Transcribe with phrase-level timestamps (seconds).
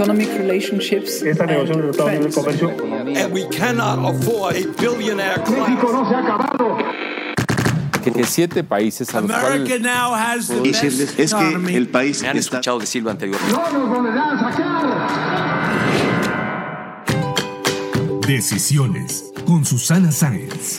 [0.00, 2.60] Economic relationships Esta negociación de Estados Unidos friends.
[2.60, 5.68] Comercio And we cannot afford a billionaire class.
[5.68, 6.78] no se ha acabado.
[8.02, 11.88] que siete países a los America cuales now has the decirles best es que el
[11.88, 13.38] país Me han está escuchado decirlo anterior.
[13.50, 14.86] No nos volverán a sacar.
[18.26, 20.78] Decisiones con Susana Sáenz.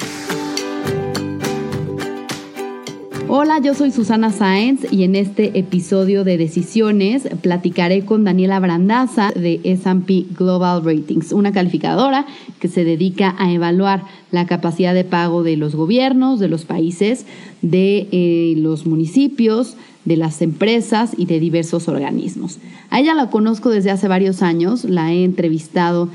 [3.33, 9.31] Hola, yo soy Susana Sáenz y en este episodio de Decisiones platicaré con Daniela Brandaza
[9.31, 12.25] de S&P Global Ratings, una calificadora
[12.59, 17.25] que se dedica a evaluar la capacidad de pago de los gobiernos, de los países,
[17.61, 22.57] de eh, los municipios, de las empresas y de diversos organismos.
[22.89, 26.09] A ella la conozco desde hace varios años, la he entrevistado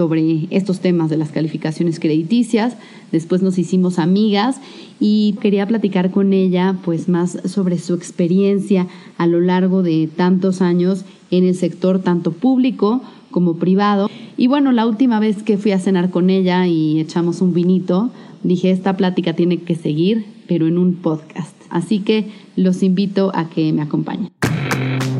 [0.00, 2.78] sobre estos temas de las calificaciones crediticias.
[3.12, 4.56] Después nos hicimos amigas
[4.98, 8.86] y quería platicar con ella pues más sobre su experiencia
[9.18, 14.08] a lo largo de tantos años en el sector tanto público como privado.
[14.38, 18.10] Y bueno, la última vez que fui a cenar con ella y echamos un vinito,
[18.42, 21.54] dije, esta plática tiene que seguir, pero en un podcast.
[21.68, 24.30] Así que los invito a que me acompañen.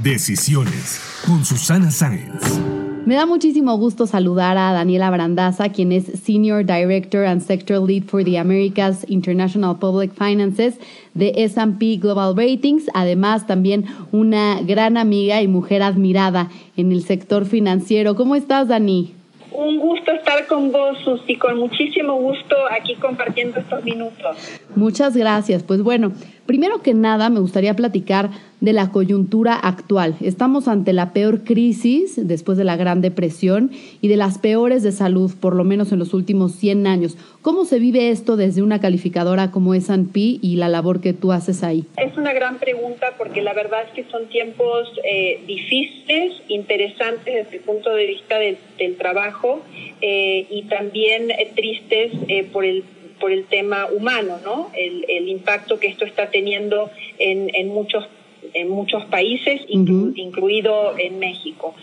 [0.02, 2.69] Decisiones con Susana Sáenz.
[3.10, 8.04] Me da muchísimo gusto saludar a Daniela Brandaza, quien es Senior Director and Sector Lead
[8.04, 10.78] for the Americas International Public Finances
[11.14, 17.46] de S&P Global Ratings, además también una gran amiga y mujer admirada en el sector
[17.46, 18.14] financiero.
[18.14, 19.12] ¿Cómo estás, Dani?
[19.50, 24.36] Un gusto estar con vos, Susi, con muchísimo gusto aquí compartiendo estos minutos.
[24.76, 25.64] Muchas gracias.
[25.64, 26.12] Pues bueno,
[26.46, 28.30] primero que nada me gustaría platicar
[28.60, 30.16] de la coyuntura actual.
[30.20, 33.70] Estamos ante la peor crisis después de la Gran Depresión
[34.00, 37.16] y de las peores de salud, por lo menos en los últimos 100 años.
[37.42, 41.62] ¿Cómo se vive esto desde una calificadora como S&P y la labor que tú haces
[41.62, 41.86] ahí?
[41.96, 47.56] Es una gran pregunta porque la verdad es que son tiempos eh, difíciles, interesantes desde
[47.56, 49.62] el punto de vista del, del trabajo
[50.02, 52.84] eh, y también eh, tristes eh, por el
[53.20, 54.70] por el tema humano, ¿no?
[54.74, 58.08] El, el impacto que esto está teniendo en, en muchos
[58.54, 61.74] en muchos países, inclu incluido en México.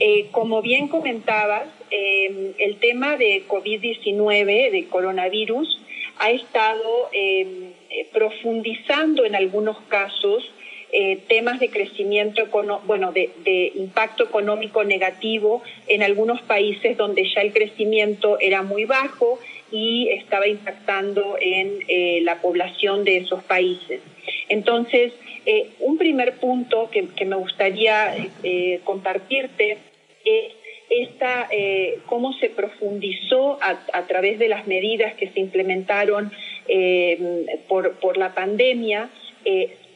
[0.00, 5.78] Eh, como bien comentabas, eh, el tema de COVID-19, de coronavirus,
[6.18, 7.72] ha estado eh,
[8.12, 10.50] profundizando en algunos casos
[10.92, 12.46] eh, temas de crecimiento,
[12.86, 18.84] bueno, de, de, impacto económico negativo en algunos países donde ya el crecimiento era muy
[18.84, 19.38] bajo
[19.70, 24.00] y estaba impactando en eh, la población de esos países.
[24.48, 25.12] Entonces,
[25.44, 29.78] eh, un primer punto que, que me gustaría eh, compartirte
[30.24, 30.52] es
[30.90, 36.32] esta, eh, cómo se profundizó a, a, través de las medidas que se implementaron
[36.68, 39.10] eh, por, por, la pandemia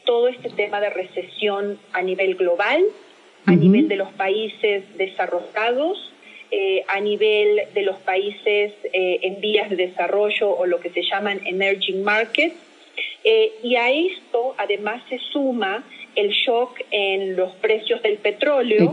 [0.04, 2.82] todo este tema de recesión a nivel global,
[3.46, 3.58] a uh -huh.
[3.58, 6.12] nivel de los países desarrollados,
[6.52, 11.02] eh, a nivel de los países eh, en vías de desarrollo o lo que se
[11.02, 12.56] llaman emerging markets.
[13.22, 15.84] Eh, y a esto además se suma
[16.16, 18.92] el shock en los precios del petróleo,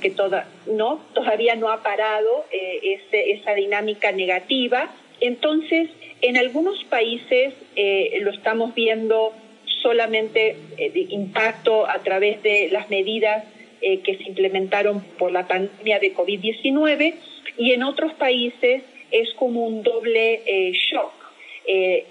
[0.00, 4.92] que toda, no, todavía no ha parado ese, esa dinámica negativa.
[5.20, 5.88] Entonces,
[6.22, 9.32] en algunos países eh, lo estamos viendo
[9.80, 13.44] solamente de impacto a través de las medidas
[13.80, 17.14] que se implementaron por la pandemia de COVID-19
[17.58, 20.42] y en otros países es como un doble
[20.72, 21.12] shock.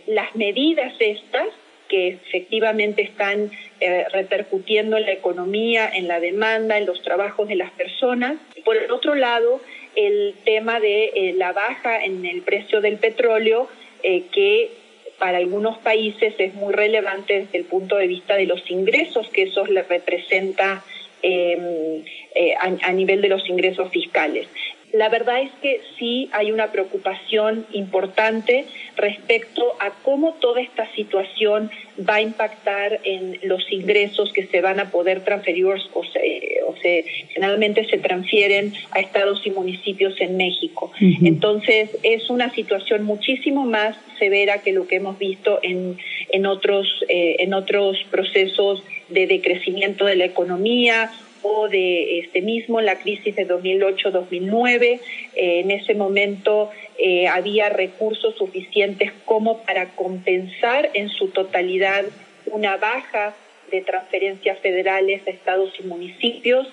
[0.07, 1.49] las medidas estas
[1.87, 7.55] que efectivamente están eh, repercutiendo en la economía, en la demanda, en los trabajos de
[7.55, 8.35] las personas.
[8.63, 9.61] Por el otro lado,
[9.95, 13.69] el tema de eh, la baja en el precio del petróleo,
[14.03, 14.71] eh, que
[15.19, 19.43] para algunos países es muy relevante desde el punto de vista de los ingresos que
[19.43, 20.83] eso les representa
[21.25, 24.47] a, a nivel de los ingresos fiscales.
[24.95, 31.69] La verdad es que sí hay una preocupación importante respecto a cómo toda esta situación
[32.07, 36.75] va a impactar en los ingresos que se van a poder transferir o se, o
[36.77, 40.91] se generalmente se transfieren a estados y municipios en México.
[40.93, 41.27] Uh -huh.
[41.27, 45.97] Entonces es una situación muchísimo más severa que lo que hemos visto en,
[46.29, 51.11] en, otros, eh, en otros procesos de decrecimiento de la economía
[51.41, 54.99] o de este mismo la crisis de 2008-2009.
[55.35, 56.71] en ese momento
[57.29, 62.05] había recursos suficientes como para compensar en su totalidad
[62.47, 63.35] una baja
[63.71, 66.67] de transferencias federales a estados y municipios.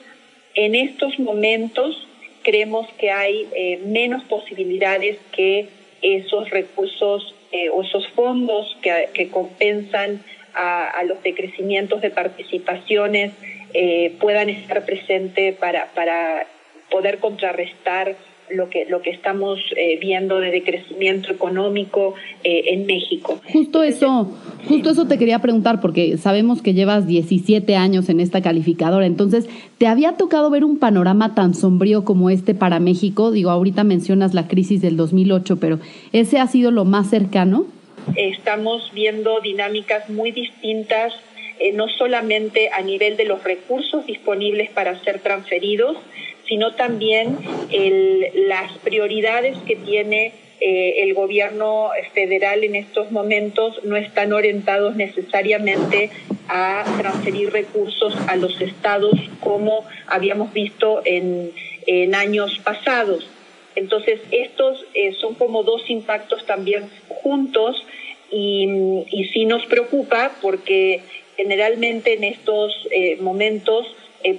[0.54, 2.06] En estos momentos
[2.42, 5.68] creemos que hay eh, menos posibilidades que
[6.02, 10.22] esos recursos eh, o esos fondos que, compensan
[10.54, 13.32] a, los decrecimientos de participaciones
[13.74, 16.46] eh, puedan estar presentes para, para
[16.90, 18.16] poder contrarrestar
[18.54, 22.14] lo que, lo que estamos eh, viendo de decrecimiento económico
[22.44, 23.40] eh, en México.
[23.52, 24.30] Justo eso,
[24.68, 29.48] justo eso te quería preguntar, porque sabemos que llevas 17 años en esta calificadora, entonces,
[29.78, 33.30] ¿te había tocado ver un panorama tan sombrío como este para México?
[33.30, 35.78] Digo, ahorita mencionas la crisis del 2008, pero
[36.12, 37.66] ¿ese ha sido lo más cercano?
[38.16, 41.12] Estamos viendo dinámicas muy distintas
[41.58, 45.96] eh, no solamente a nivel de los recursos disponibles para ser transferidos,
[46.46, 47.38] sino también
[48.48, 50.32] las prioridades que tiene
[50.64, 56.10] eh, el gobierno federal en estos momentos no están orientados necesariamente
[56.46, 61.52] a transferir recursos a los estados como habíamos visto en,
[62.14, 63.28] años pasados.
[63.74, 67.84] Entonces, estos eh, son como dos impactos también juntos
[68.30, 68.66] y,
[69.32, 71.00] sí nos preocupa porque
[71.36, 73.86] generalmente en estos eh, momentos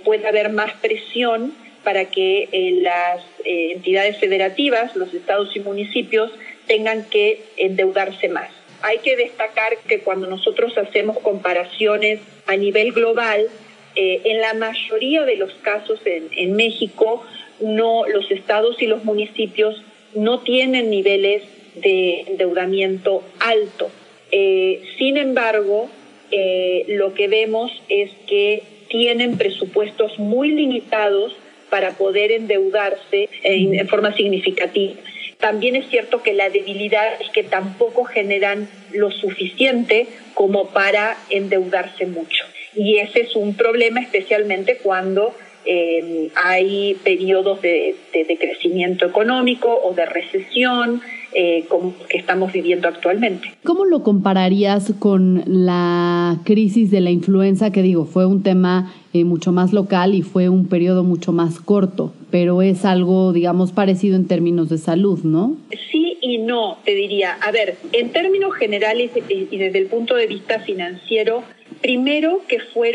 [0.04, 1.54] puede haber más presión
[1.84, 6.32] para que eh, las eh, entidades federativas, los estados y municipios,
[6.68, 8.50] tengan que endeudarse más.
[8.82, 13.48] Hay que destacar que cuando nosotros hacemos comparaciones a nivel global,
[13.96, 17.24] eh, en la mayoría de los casos en, México,
[17.62, 19.82] no, los estados y los municipios
[20.16, 21.44] no tienen niveles
[21.76, 23.90] de endeudamiento alto.
[24.98, 25.90] sin embargo,
[26.88, 31.36] lo que vemos es que tienen presupuestos muy limitados
[31.74, 34.94] para poder endeudarse en, forma significativa.
[35.40, 42.06] También es cierto que la debilidad es que tampoco generan lo suficiente como para endeudarse
[42.06, 42.46] mucho.
[42.76, 45.34] Y ese es un problema especialmente cuando
[45.66, 51.02] eh, hay periodos de, de, crecimiento económico o de recesión
[51.36, 53.54] eh, como que estamos viviendo actualmente.
[53.64, 59.24] ¿Cómo lo compararías con la crisis de la influenza, que digo, fue un tema eh,
[59.24, 64.16] mucho más local y fue un periodo mucho más corto, pero es algo, digamos, parecido
[64.16, 65.56] en términos de salud, ¿no?
[65.92, 67.38] Sí y no, te diría.
[67.42, 71.44] A ver, en términos generales y desde el punto de vista financiero,
[71.82, 72.94] primero que fue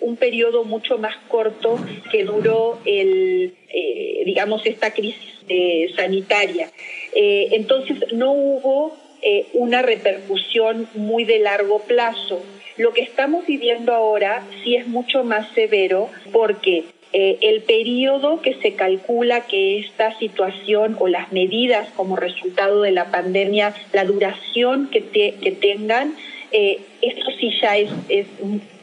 [0.00, 1.78] un periodo mucho más corto
[2.10, 5.36] que duró el, eh, digamos, esta crisis
[5.94, 6.70] sanitaria.
[7.14, 12.42] Eh, entonces no hubo eh, una repercusión muy de largo plazo.
[12.76, 18.54] Lo que estamos viviendo ahora sí es mucho más severo porque eh, el periodo que
[18.54, 24.90] se calcula que esta situación o las medidas como resultado de la pandemia, la duración
[24.90, 26.14] que, que tengan,
[26.52, 27.90] esto sí ya es,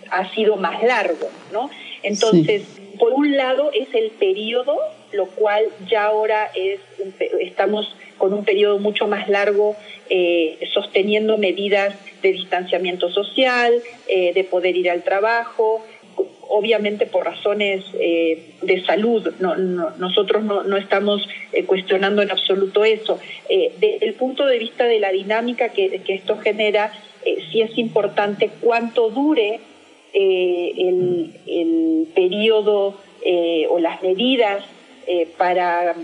[0.09, 1.69] ha sido más largo, ¿no?
[2.03, 2.63] Entonces,
[2.99, 4.77] por un lado es el periodo,
[5.11, 6.79] lo cual ya ahora es
[7.39, 9.75] estamos con un periodo mucho más largo
[10.09, 15.85] eh, sosteniendo medidas de distanciamiento social, eh, de poder ir al trabajo,
[16.47, 19.33] obviamente por razones eh, de salud.
[19.97, 21.27] nosotros no, estamos
[21.65, 23.19] cuestionando en absoluto eso.
[23.49, 26.93] desde el punto de vista de la dinámica que, esto genera,
[27.51, 29.59] sí es importante cuánto dure
[30.13, 32.95] el, el, periodo
[33.69, 34.63] o las medidas
[35.37, 35.95] para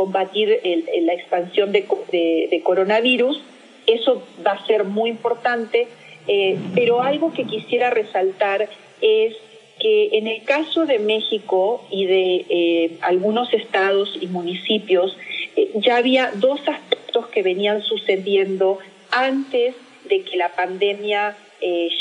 [0.00, 0.60] combatir
[1.02, 3.38] la expansión de, coronavirus.
[3.86, 5.88] Eso va a ser muy importante,
[6.26, 8.66] eh, pero algo que quisiera resaltar
[9.02, 9.36] es
[9.78, 15.14] que en el caso de México y de eh, algunos estados y municipios,
[15.56, 18.78] eh, ya había dos aspectos que venían sucediendo
[19.10, 19.74] antes
[20.10, 21.36] de que la pandemia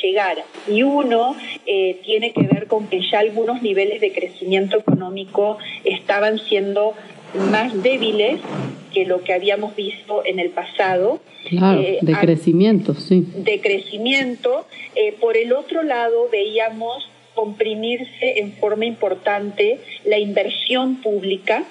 [0.01, 0.43] llegara.
[0.69, 1.35] Y uno
[1.65, 6.93] tiene que ver con que ya algunos niveles de crecimiento económico estaban siendo
[7.33, 8.39] más débiles
[8.93, 11.19] que lo que habíamos visto en el pasado.
[11.47, 13.25] Claro, eh, de crecimiento, sí.
[13.35, 14.65] De crecimiento.
[14.95, 21.63] Eh, por el otro lado, veíamos comprimirse en forma importante la inversión pública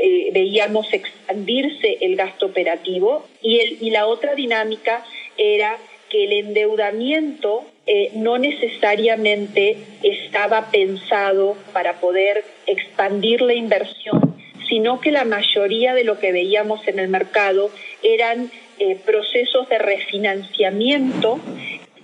[0.00, 5.04] eh, veíamos expandirse el gasto operativo y, el, y la otra dinámica
[5.36, 5.76] era
[6.08, 14.36] que el endeudamiento eh, no necesariamente estaba pensado para poder expandir la inversión,
[14.68, 17.70] sino que la mayoría de lo que veíamos en el mercado
[18.04, 21.40] eran eh, procesos de refinanciamiento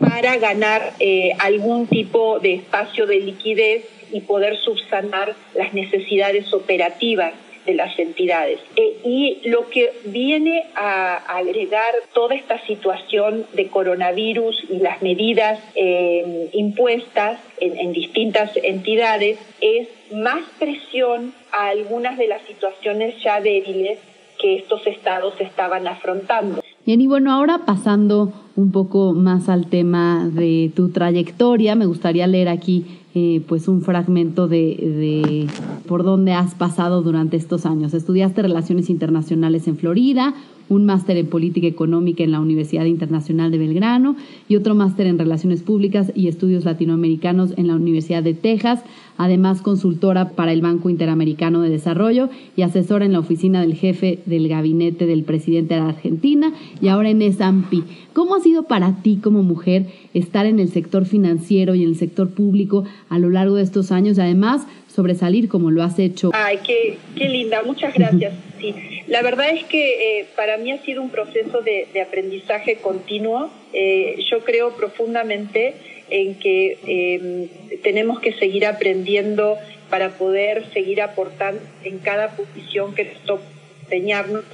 [0.00, 0.92] para ganar
[1.38, 7.32] algún tipo de espacio de liquidez y poder subsanar las necesidades operativas
[7.66, 8.60] de las entidades.
[8.76, 15.60] Eh, y lo que viene a agregar toda esta situación de coronavirus y las medidas
[15.74, 23.40] eh, impuestas en, en distintas entidades es más presión a algunas de las situaciones ya
[23.40, 23.98] débiles
[24.40, 26.62] que estos estados estaban afrontando.
[26.86, 32.26] Bien, y bueno, ahora pasando un poco más al tema de tu trayectoria, me gustaría
[32.26, 35.46] leer aquí eh, pues un fragmento de, de
[35.86, 37.94] por dónde has pasado durante estos años.
[37.94, 40.34] Estudiaste Relaciones Internacionales en Florida,
[40.68, 44.16] un máster en política económica en la Universidad Internacional de Belgrano
[44.48, 48.82] y otro máster en relaciones públicas y estudios latinoamericanos en la Universidad de Texas,
[49.16, 54.20] además consultora para el Banco Interamericano de Desarrollo y asesora en la oficina del jefe
[54.26, 57.84] del gabinete del presidente de Argentina y ahora en ESAMPI.
[58.12, 61.96] ¿Cómo ha sido para ti como mujer estar en el sector financiero y en el
[61.96, 66.30] sector público a lo largo de estos años y además sobresalir como lo has hecho?
[66.32, 68.32] Ay, qué, qué linda, muchas gracias.
[68.60, 68.74] Sí,
[69.08, 73.50] la verdad es que eh, para mí ha sido un proceso de, aprendizaje continuo.
[73.72, 75.74] Eh, yo creo profundamente
[76.10, 77.48] en que eh,
[77.82, 79.58] tenemos que seguir aprendiendo
[79.90, 83.42] para poder seguir aportando en cada posición que nos toca
[83.80, 84.44] desempeñarnos.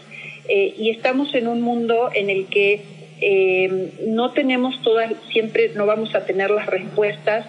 [0.48, 2.82] Eh, y estamos en un mundo en el que
[3.20, 7.46] eh, no tenemos todas, siempre no vamos a tener las respuestas.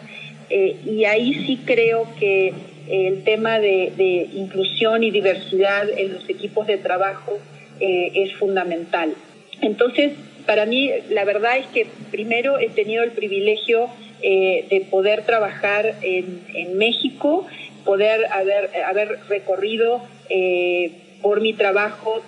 [0.85, 2.51] Y ahí sí creo que
[2.91, 7.39] el tema de, inclusión y diversidad en los equipos de trabajo
[7.79, 9.13] eh, es fundamental.
[9.61, 10.11] Entonces,
[10.45, 13.87] para mí, la verdad es que primero he tenido el privilegio
[14.21, 17.47] eh, de poder trabajar en, en, México,
[17.85, 22.21] poder haber, haber recorrido eh, por mi trabajo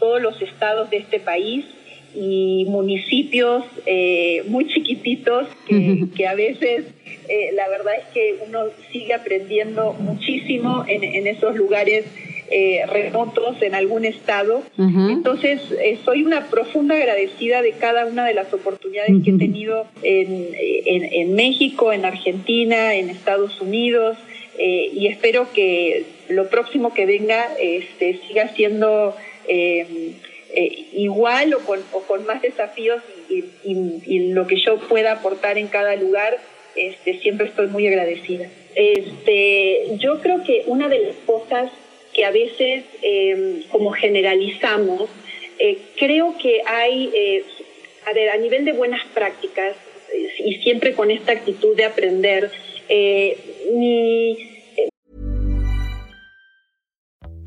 [0.00, 1.64] todos los estados de este país
[2.14, 6.84] y municipios eh, muy chiquititos que, que a veces
[7.28, 12.04] eh, la verdad es que uno sigue aprendiendo muchísimo en, en esos lugares
[12.50, 14.62] eh, remotos en algún estado.
[14.76, 15.12] Uh -huh.
[15.12, 19.24] Entonces, eh, soy una profunda agradecida de cada una de las oportunidades uh -huh.
[19.24, 20.48] que he tenido en,
[20.86, 24.18] en, en, México, en Argentina, en Estados Unidos,
[24.58, 29.16] eh, y espero que lo próximo que venga este, siga siendo
[30.54, 33.44] eh, igual o con, más desafíos y,
[34.32, 36.38] lo que yo pueda aportar en cada lugar,
[36.76, 38.48] este, siempre estoy muy agradecida.
[38.74, 41.70] Este, yo creo que una de las cosas
[42.14, 45.10] que a veces eh, como generalizamos,
[45.58, 47.44] eh, creo que hay, eh,
[48.06, 49.76] a ver, a nivel de buenas prácticas
[50.38, 52.50] y siempre con esta actitud de aprender,
[53.72, 54.53] mi,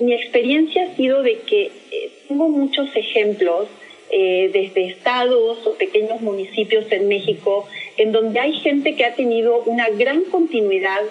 [0.00, 3.66] Mi experiencia ha sido de que eh, tengo muchos ejemplos
[4.10, 9.60] eh, desde estados o pequeños municipios en México, en donde hay gente que ha tenido
[9.66, 11.02] una gran continuidad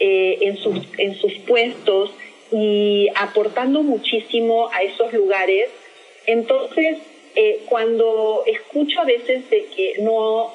[0.00, 2.10] eh, en, sus, en sus puestos
[2.50, 5.70] y aportando muchísimo a esos lugares.
[6.26, 6.98] Entonces,
[7.36, 10.52] eh, cuando escucho a veces de que no,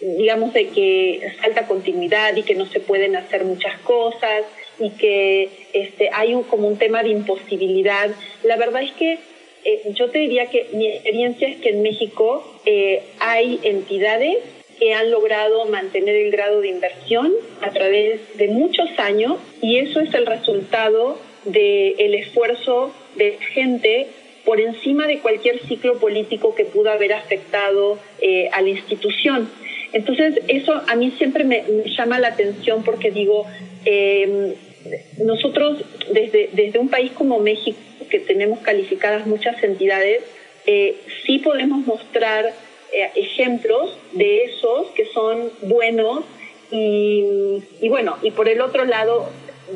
[0.00, 4.42] digamos, de que falta continuidad y que no se pueden hacer muchas cosas
[4.78, 8.10] y que este, hay un, como un tema de imposibilidad,
[8.42, 9.18] la verdad es que
[9.64, 14.38] eh, yo te diría que mi experiencia es que en México eh, hay entidades
[14.78, 20.00] que han logrado mantener el grado de inversión a través de muchos años y eso
[20.00, 24.08] es el resultado del de esfuerzo de gente
[24.44, 29.48] por encima de cualquier ciclo político que pudo haber afectado eh, a la institución.
[29.92, 33.46] Entonces, eso a mí siempre me, me llama la atención porque digo,
[33.84, 34.54] eh,
[35.18, 37.78] nosotros desde, desde un país como México,
[38.10, 40.22] que tenemos calificadas muchas entidades,
[40.66, 42.52] eh, sí podemos mostrar
[42.92, 46.24] eh, ejemplos de esos que son buenos
[46.70, 49.28] y, y, bueno, y por el otro lado,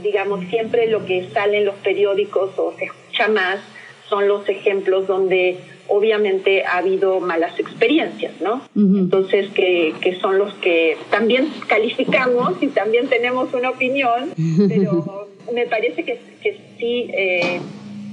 [0.02, 3.60] digamos, siempre lo que sale en los periódicos o se escucha más
[4.08, 8.56] son los ejemplos donde obviamente ha habido malas experiencias, ¿no?
[8.74, 8.98] Uh -huh.
[9.00, 14.30] Entonces, que, que, son los que también calificamos y también tenemos una opinión,
[14.68, 17.60] pero me parece que, que sí, eh,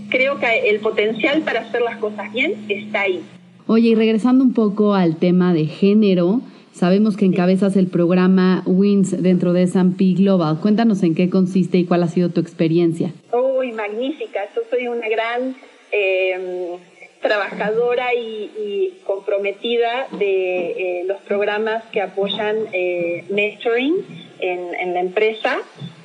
[0.10, 3.22] creo que el potencial para hacer las cosas bien está ahí.
[3.68, 6.42] Oye, y regresando un poco al tema de género,
[6.72, 10.60] sabemos que encabezas el programa WINS dentro de S&P Global.
[10.62, 13.12] Cuéntanos en qué consiste y cuál ha sido tu experiencia.
[13.34, 14.42] Uy, magnífica.
[14.56, 15.56] Yo soy una gran
[15.92, 16.78] eh,
[17.26, 23.96] trabajadora y, comprometida de eh, los programas que apoyan eh, mentoring
[24.40, 25.58] en, la empresa.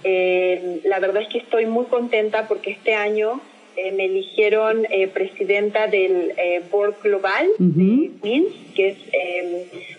[0.03, 3.41] Eh, la verdad es que estoy muy contenta porque este año
[3.77, 6.35] me eligieron presidenta del
[6.71, 8.99] Board Global de WINS, que es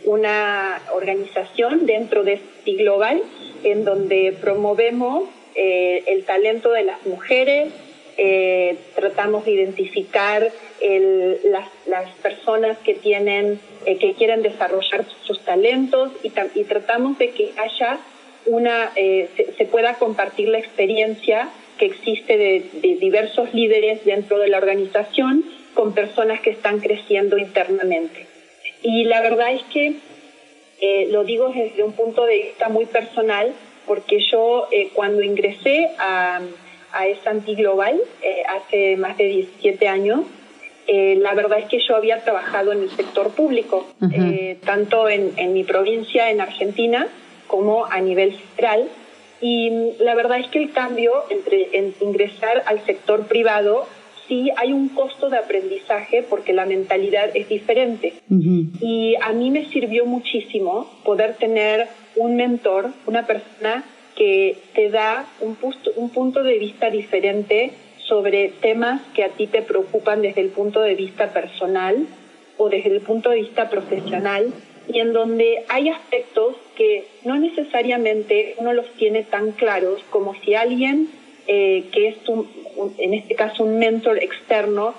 [0.03, 3.23] una organización dentro de CIT Global
[3.63, 7.73] en donde promovemos el talento de las mujeres,
[8.17, 10.51] eh, tratamos de identificar
[11.85, 16.29] las, personas que tienen, eh, que quieren desarrollar sus talentos y,
[16.63, 17.99] tratamos de que haya
[18.45, 24.57] una, eh, se, pueda compartir la experiencia que existe de, diversos líderes dentro de la
[24.57, 28.27] organización con personas que están creciendo internamente.
[28.83, 29.95] Y la verdad es que
[31.11, 33.53] lo digo desde un punto de vista muy personal,
[33.85, 36.41] porque yo cuando ingresé a,
[36.93, 40.21] a S&P Global eh, hace más de 17 años.
[40.87, 45.33] Eh, la verdad es que yo había trabajado en el sector público, eh, tanto en,
[45.37, 47.07] en, mi provincia, en Argentina,
[47.47, 48.89] como a nivel federal.
[49.39, 51.69] Y mm, la verdad es que el cambio entre
[52.01, 53.87] ingresar al sector privado,
[54.27, 58.13] sí hay un costo de aprendizaje porque la mentalidad es diferente.
[58.79, 63.83] Y a mí me sirvió muchísimo poder tener un mentor, una persona
[64.15, 65.57] que te da un,
[65.95, 67.71] un punto de vista diferente
[68.07, 72.07] sobre temas que a ti te preocupan desde el punto de vista personal
[72.57, 74.53] o desde el punto de vista profesional
[74.87, 80.55] y en donde hay aspectos que no necesariamente uno los tiene tan claros como si
[80.55, 81.09] alguien
[81.47, 82.15] eh, que es
[82.97, 84.93] en este caso un mentor externo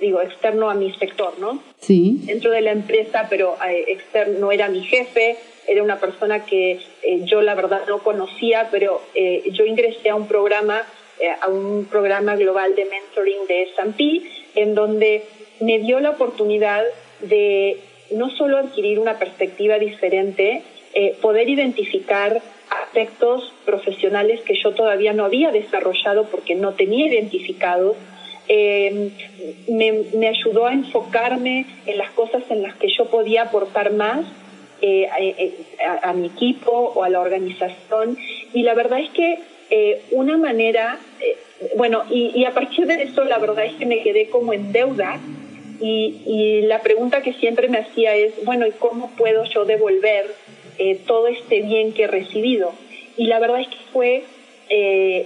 [0.00, 2.20] digo externo a mi sector no sí.
[2.24, 6.80] Dentro de la empresa pero eh, externo no era mi jefe era una persona que
[7.02, 10.82] eh, yo la verdad no conocía, pero eh, yo ingresé a un programa,
[11.20, 14.22] eh, a un programa global de mentoring de S&P,
[14.60, 15.24] en donde
[15.60, 16.82] me dio la oportunidad
[17.20, 17.78] de
[18.10, 20.62] no solo adquirir una perspectiva diferente,
[21.22, 27.96] poder identificar aspectos profesionales que yo todavía no había desarrollado porque no tenía identificados,
[28.48, 34.26] me, me, ayudó a enfocarme en las cosas en las que yo podía aportar más
[34.84, 35.54] eh, eh,
[36.02, 38.18] a, mi equipo o a la organización.
[38.52, 39.38] Y la verdad es que
[39.70, 40.98] eh, una manera,
[41.76, 45.20] bueno, y, a partir de eso la verdad es que me quedé como en deuda.
[45.80, 50.34] Y, la pregunta que siempre me hacía es, bueno, ¿y cómo puedo yo devolver
[51.06, 52.72] todo este bien que he recibido?
[53.16, 54.24] Y la verdad es que fue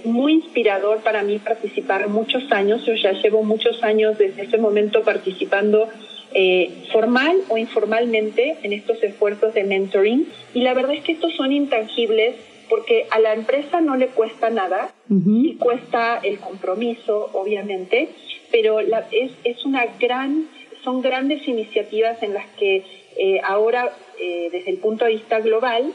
[0.03, 2.85] muy inspirador para mí participar muchos años.
[2.85, 5.87] Yo ya llevo muchos años desde ese momento participando
[6.33, 10.27] eh, formal o informalmente en estos esfuerzos de mentoring.
[10.53, 12.35] Y la verdad es que estos son intangibles
[12.69, 18.09] porque a la empresa no le cuesta nada, y cuesta el compromiso, obviamente,
[18.51, 20.49] pero la, es, es una gran,
[20.83, 22.83] son grandes iniciativas en las que
[23.15, 25.93] eh, ahora, eh, desde el punto de vista global,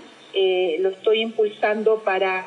[0.79, 2.47] lo estoy impulsando para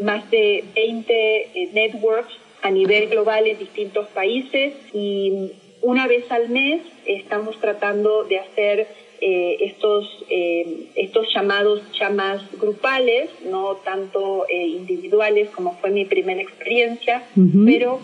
[0.00, 5.52] más de 20 networks a nivel global en distintos países y
[5.82, 8.88] una vez al mes estamos tratando de hacer
[9.20, 16.40] eh, estos, eh, estos llamados chamas grupales, no tanto eh, individuales como fue mi primera
[16.40, 17.24] experiencia,
[17.64, 18.00] pero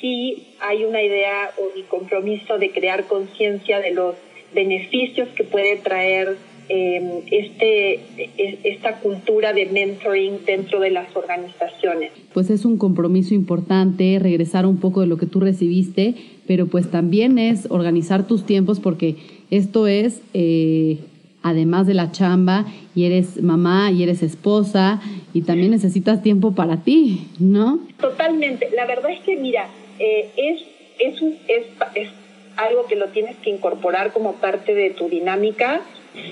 [0.00, 4.16] sí hay una idea o mi compromiso de crear conciencia de los
[4.52, 6.36] beneficios que puede traer
[6.72, 12.12] Em, este, e, esta cultura de mentoring dentro de las organizaciones.
[12.32, 16.14] Pues es un compromiso importante regresar un poco de lo que tú recibiste,
[16.46, 19.16] pero pues también es organizar tus tiempos porque
[19.50, 20.98] esto es, eh,
[21.42, 25.02] además de la chamba, y eres mamá y eres esposa
[25.34, 27.80] y también necesitas tiempo para ti, ¿no?
[28.00, 28.68] Totalmente.
[28.76, 29.66] La verdad es que, mira,
[29.98, 30.60] eh, es,
[31.00, 32.08] es, es, es
[32.56, 35.80] algo que lo tienes que incorporar como parte de tu dinámica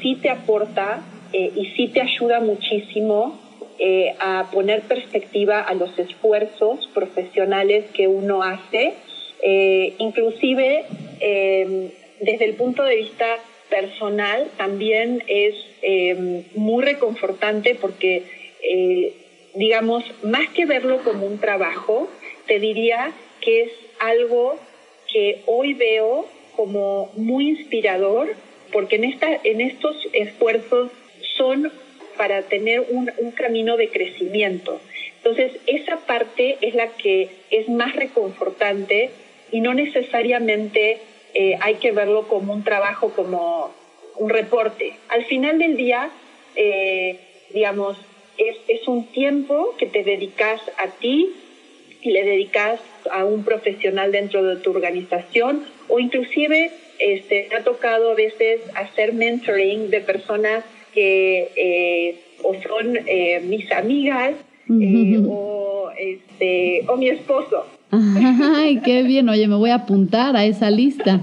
[0.03, 3.38] sí te aporta eh, y sí te ayuda muchísimo
[3.79, 8.95] eh, a poner perspectiva a los esfuerzos profesionales que uno hace,
[9.43, 10.85] eh, inclusive
[11.21, 13.27] em, desde el punto de vista
[13.71, 18.25] personal también es em, muy reconfortante porque,
[19.55, 22.09] digamos, más que verlo como un trabajo,
[22.47, 24.57] te diría que es algo
[25.12, 28.35] que hoy veo como muy inspirador
[28.72, 30.90] porque en, esta, en estos esfuerzos
[31.37, 31.70] son
[32.16, 34.81] para tener un, camino de crecimiento.
[35.18, 39.11] Entonces, esa parte es la que es más reconfortante
[39.52, 40.98] y no necesariamente
[41.35, 43.72] eh, hay que verlo como un trabajo, como
[44.16, 44.94] un reporte.
[45.09, 46.11] Al final del día,
[46.57, 47.18] eh,
[47.54, 47.96] digamos,
[48.37, 51.33] es, es un tiempo que te dedicas a ti
[52.02, 57.64] y le dedicas a un profesional dentro de tu organización o inclusive este, me ha
[57.64, 64.34] tocado a veces hacer mentoring de personas que eh, o son eh, mis amigas
[64.68, 67.66] eh, o, este, o mi esposo.
[67.90, 69.28] Ay, qué bien.
[69.28, 71.20] Oye, me voy a apuntar a esa lista.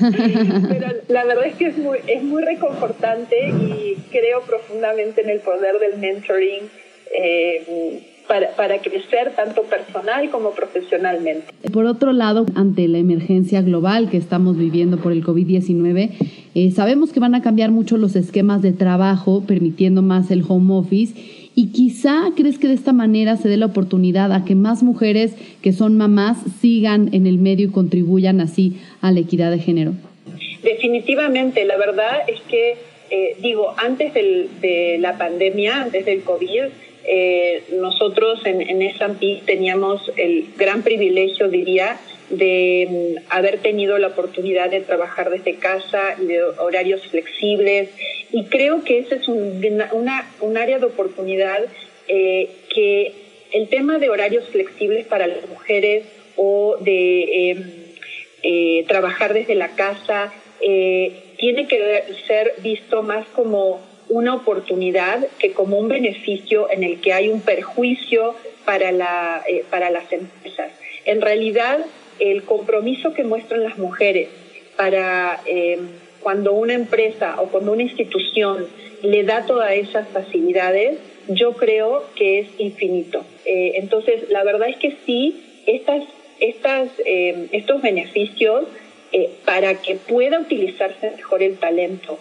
[0.00, 5.40] Pero la verdad es que es muy, es muy reconfortante y creo profundamente en el
[5.40, 6.68] poder del mentoring.
[7.16, 11.46] Eh, para, para, crecer tanto personal como profesionalmente.
[11.72, 16.10] Por otro lado, ante la emergencia global que estamos viviendo por el COVID-19,
[16.54, 20.74] eh, sabemos que van a cambiar mucho los esquemas de trabajo, permitiendo más el home
[20.74, 21.14] office.
[21.54, 25.34] Y quizá crees que de esta manera se dé la oportunidad a que más mujeres
[25.60, 29.94] que son mamás sigan en el medio y contribuyan así a la equidad de género.
[30.62, 32.76] Definitivamente, la verdad es que,
[33.10, 36.64] eh, digo, antes del, de la pandemia, antes del COVID,
[37.10, 41.98] eh, nosotros en, en S&P teníamos el gran privilegio, diría,
[42.30, 47.90] de mm, haber tenido la oportunidad de trabajar desde casa y de horarios flexibles.
[48.32, 51.64] Y creo que ese es un, una, un área de oportunidad
[52.08, 53.12] eh, que
[53.52, 56.04] el tema de horarios flexibles para las mujeres
[56.36, 57.72] o de em,
[58.42, 65.52] eh, trabajar desde la casa eh, tiene que ser visto más como una oportunidad que
[65.52, 70.70] como un beneficio en el que hay un perjuicio para, la, eh, para las empresas.
[71.04, 71.84] En realidad,
[72.18, 74.28] el compromiso que muestran las mujeres
[74.76, 75.78] para eh,
[76.20, 78.66] cuando una empresa o cuando una institución
[79.02, 83.24] le da todas esas facilidades, yo creo que es infinito.
[83.44, 86.02] Eh, entonces, la verdad es que sí, estas,
[86.40, 88.64] estas, eh, estos beneficios
[89.12, 92.18] eh, para que pueda utilizarse mejor el talento,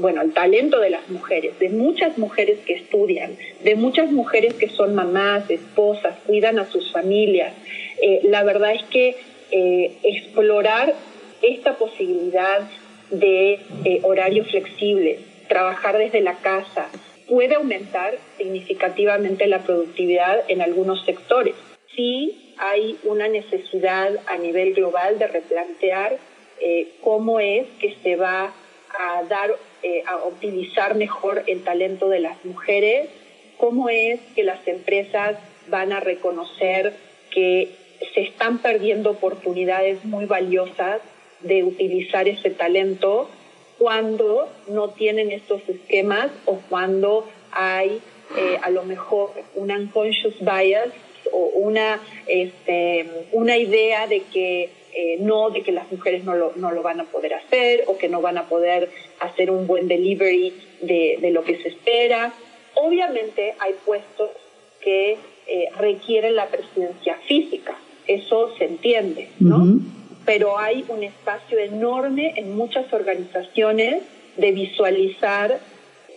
[0.00, 4.68] bueno, el talento de las mujeres, de muchas mujeres que estudian, de muchas mujeres que
[4.68, 7.52] son mamás, esposas, cuidan a sus familias.
[8.02, 9.16] Eh, la verdad es que
[9.50, 10.94] eh, explorar
[11.42, 12.68] esta posibilidad
[13.10, 16.88] de eh, horarios flexibles, trabajar desde la casa,
[17.28, 21.54] puede aumentar significativamente la productividad en algunos sectores.
[21.94, 26.18] Sí hay una necesidad a nivel global de replantear
[26.60, 28.52] eh, cómo es que se va
[28.98, 33.08] a dar eh, a utilizar mejor el talento de las mujeres,
[33.56, 35.36] cómo es que las empresas
[35.68, 36.94] van a reconocer
[37.30, 37.70] que
[38.14, 41.00] se están perdiendo oportunidades muy valiosas
[41.40, 43.28] de utilizar ese talento
[43.78, 48.00] cuando no tienen estos esquemas o cuando hay
[48.36, 50.88] eh, a lo mejor un unconscious bias
[51.32, 56.52] o una, este, una idea de que eh, no, de que las mujeres no lo,
[56.56, 59.88] no lo van a poder hacer o que no van a poder hacer un buen
[59.88, 62.32] delivery de, de lo que se espera.
[62.74, 64.30] Obviamente hay puestos
[64.80, 67.76] que eh, requieren la presencia física,
[68.06, 69.56] eso se entiende, ¿no?
[69.56, 69.80] Uh -huh.
[70.24, 74.02] Pero hay un espacio enorme en muchas organizaciones
[74.36, 75.58] de visualizar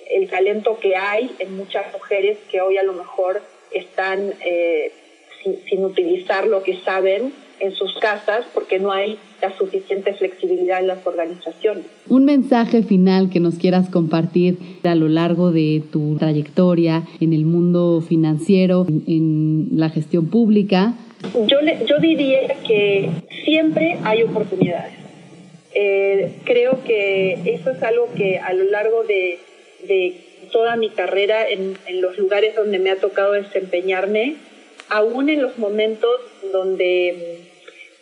[0.10, 4.92] el talento que hay en muchas mujeres que hoy a lo mejor están eh,
[5.42, 10.80] sin, sin utilizar lo que saben en sus casas porque no hay la suficiente flexibilidad
[10.82, 11.86] en las organizaciones.
[12.10, 17.46] Un mensaje final que nos quieras compartir a lo largo de tu trayectoria en el
[17.46, 20.94] mundo financiero, en, en la gestión pública.
[21.48, 23.10] Yo, le, yo diría que
[23.46, 24.94] siempre hay oportunidades.
[25.74, 29.40] Eh, creo que eso es algo que a lo largo de,
[29.88, 30.18] de
[30.52, 34.36] toda mi carrera en, en los lugares donde me ha tocado desempeñarme,
[34.90, 36.12] aún en los momentos
[36.52, 37.53] donde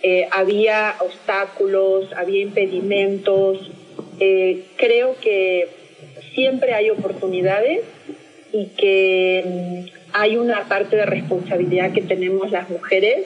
[0.03, 3.69] eh, había obstáculos, había impedimentos.
[4.19, 5.67] Eh, creo que
[6.33, 7.81] siempre hay oportunidades
[8.51, 13.25] y que mm, hay una parte de responsabilidad que tenemos las mujeres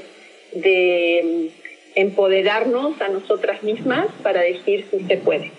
[0.54, 5.52] de mm, empoderarnos a nosotras mismas para decir si se puede.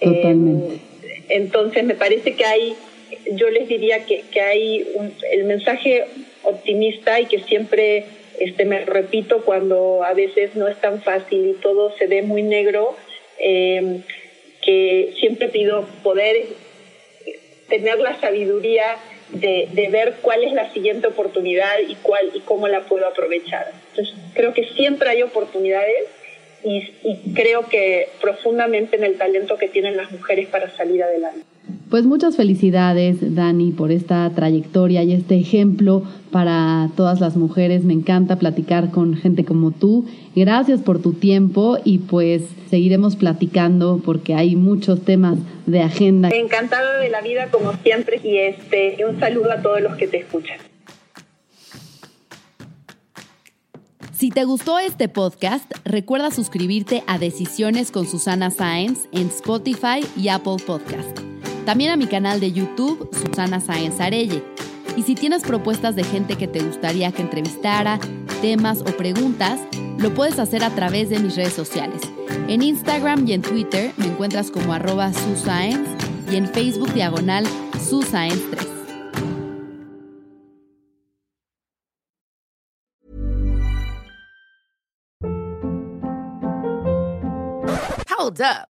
[0.00, 0.74] Totalmente.
[0.74, 0.80] Eh,
[1.28, 2.74] entonces me parece que hay,
[3.32, 6.06] yo les diría que, que hay un, el mensaje
[6.42, 8.04] optimista y que siempre
[8.40, 12.42] este, me repito cuando a veces no es tan fácil y todo se ve muy
[12.42, 12.96] negro,
[13.38, 14.00] eh,
[14.62, 16.46] que siempre pido poder
[17.68, 18.96] tener la sabiduría
[19.28, 23.70] de, de, ver cuál es la siguiente oportunidad y cuál y cómo la puedo aprovechar.
[23.90, 26.04] Entonces, creo que siempre hay oportunidades
[26.64, 31.46] y creo que profundamente en el talento que tienen las mujeres para salir adelante.
[31.90, 37.82] Pues muchas felicidades, Dani, por esta trayectoria y este ejemplo para todas las mujeres.
[37.82, 40.06] Me encanta platicar con gente como tú.
[40.36, 46.28] Gracias por tu tiempo y pues seguiremos platicando porque hay muchos temas de agenda.
[46.28, 50.18] Encantada de la vida como siempre y este un saludo a todos los que te
[50.18, 50.58] escuchan.
[54.12, 60.28] Si te gustó este podcast, recuerda suscribirte a Decisiones con Susana Sáenz en Spotify y
[60.28, 61.20] Apple Podcast.
[61.64, 64.42] También a mi canal de YouTube, Susana Sáenz Arelle.
[64.96, 68.00] Y si tienes propuestas de gente que te gustaría que entrevistara,
[68.40, 69.60] temas o preguntas,
[69.98, 72.00] lo puedes hacer a través de mis redes sociales.
[72.48, 75.88] En Instagram y en Twitter me encuentras como arroba susaenz
[76.30, 77.46] y en Facebook diagonal
[77.78, 78.66] susaenz3.
[88.08, 88.79] Hold up.